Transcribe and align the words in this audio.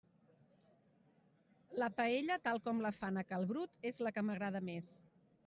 La 1.83 1.89
paella 1.99 2.39
tal 2.47 2.63
com 2.69 2.81
la 2.87 2.93
fan 3.03 3.23
a 3.25 3.27
cal 3.35 3.47
Brut 3.53 3.87
és 3.93 4.03
la 4.09 4.15
que 4.19 4.27
m'agrada 4.31 4.65
més. 4.73 4.91